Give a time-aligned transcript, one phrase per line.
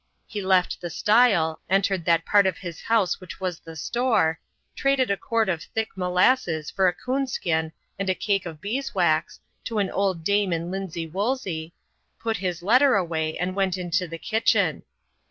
[0.25, 4.39] He left the stile, entered that part of his house which was the store,
[4.75, 9.77] traded a quart of thick molasses for a coonskin and a cake of beeswax, to
[9.77, 11.75] an old dame in linsey woolsey,
[12.19, 14.81] put his letter away, and went into the kitchen.